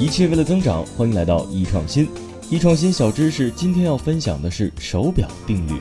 [0.00, 2.08] 一切为了增长，欢迎来到易创新。
[2.48, 5.78] 易创新小知识，今天要分享的是手表定律。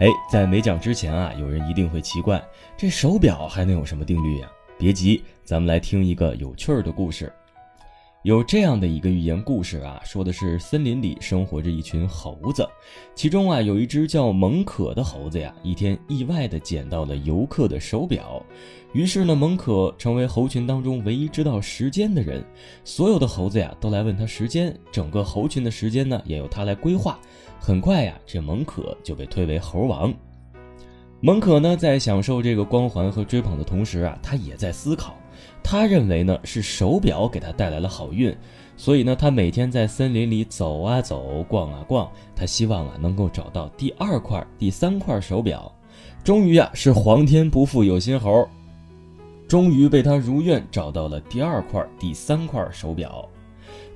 [0.00, 2.44] 哎，在没讲之前啊，有人一定会奇怪，
[2.76, 4.48] 这手表还能有什么定律呀？
[4.78, 7.32] 别急，咱们来听一个有趣儿的故事。
[8.22, 12.64] 有这样的一个寓言故事啊，说的是森林里生活着一群猴子，
[13.16, 18.40] 其中啊有一只叫蒙可的猴子呀，一天意外的捡到了游客的手表，
[18.92, 22.44] 于是呢，蒙可成为猴群当中唯一知道时间的人，
[22.84, 27.18] 所有的猴子呀都来问他时间，整个猴群的时间呢也由他来规划。
[27.58, 30.14] 很快呀，这蒙可就被推为猴王。
[31.20, 35.16] 蒙可呢在享受这个光环和追捧的同时啊，他也在思考。
[35.62, 38.36] 他认为呢是手表给他带来了好运，
[38.76, 45.72] 所以呢他每天在森林里走啊走，逛啊逛，他希望啊能够找到第二块、第三块手表。
[46.24, 48.48] 终于啊是皇天不负有心猴，
[49.48, 53.28] 终于被他如愿找到了第二块、第三块手表。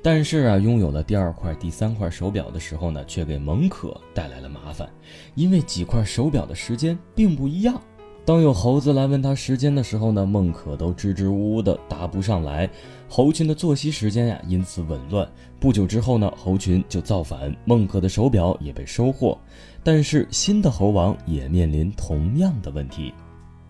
[0.02, 4.88] 但是啊拥有了第二块、第三块手表的时候呢，却给蒙可带来了麻烦，
[5.34, 7.80] 因为几块手表的时间并不一样。
[8.26, 12.68] 当有猴子来问他时间的时候呢，孟可都支支吾吾的答不上来，
[13.08, 15.26] 猴群的作息时间呀因此紊乱。
[15.60, 19.38] 不久之后呢，猴群就造反，孟可的手表也被收获。
[19.84, 23.14] 但是新的猴王也面临同样的问题。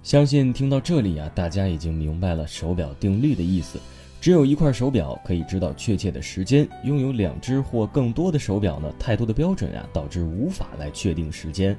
[0.03, 3.79] 相信听到这里啊，大家已经明白了手表定律的意思：
[4.23, 11.77] 只有一块手表可以知道确切的时间，拥有两只或更多的手表呢，太多的标准啊，导致无法来确定时间。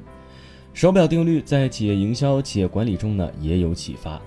[0.78, 4.22] 手表定律在企业营销、企业管理中呢也有启发，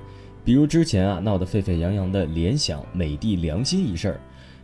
[0.45, 4.21] 比如之前啊闹得沸沸扬扬的联想美的良心一事儿，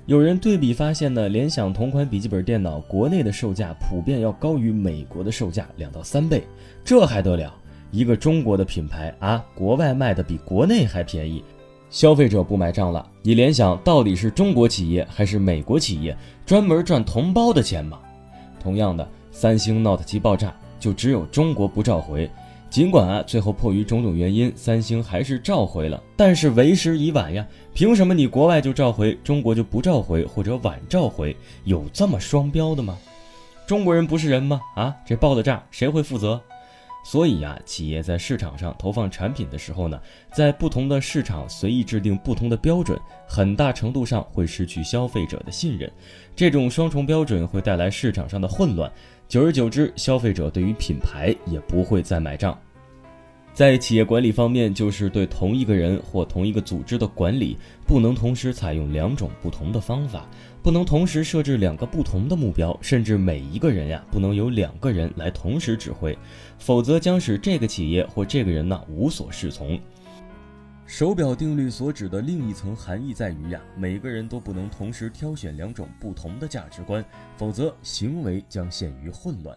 [0.06, 6.42] 有人对比发现呢，联想同款笔记本电脑国内的售价普遍要高于美国的售价两到三倍，
[6.84, 7.54] 这还得了？
[7.92, 11.40] 一个中国的品牌啊，国外卖的比国内还便宜，
[11.88, 13.08] 消费者不买账了。
[13.22, 18.00] 你联想到底是中国企业还是美国企业，专门赚同胞的钱吗？
[18.60, 20.52] 同样的，三星 Note 七爆炸。
[20.78, 22.30] 就只有中国不召回，
[22.68, 27.46] 尽管啊，最后迫于种种原因，三星还是召回了，但是为时已晚呀！
[27.74, 31.36] 凭什么你国外就召回，中国就不召回或者晚召回？
[31.64, 32.98] 有这么双标的吗？
[33.66, 34.60] 中国人不是人吗？
[34.74, 36.40] 啊，这爆的炸谁会负责？
[37.04, 40.00] 所以呀，企业在市场上投放产品的时候呢，
[40.32, 42.98] 在不同的市场随意制定不同的标准，
[43.28, 45.88] 很大程度上会失去消费者的信任。
[46.34, 48.90] 这种双重标准会带来市场上的混乱，
[49.28, 52.56] 久而久之，消费者对于品牌也不会再买账。
[53.52, 57.56] 在企业管理方面，就是对同一个人或同一个组织的管理，
[57.86, 60.28] 不能同时采用两种不同的方法，
[60.62, 66.16] 不能同时设置两个不同的目标，甚至每一个人呀，不能有两个人来同时指挥，
[66.58, 69.76] 否则将使这个企业或这个人呢无所适从。
[70.86, 77.04] 手表定律所指的另一层含义在于呀，每个人都不能同时挑选两种不同的价值观，
[77.36, 79.56] 否则行为将陷于混乱。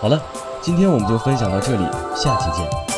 [0.00, 0.22] 好了。
[0.62, 1.82] 今天我们就分享到这里，
[2.14, 2.89] 下期见。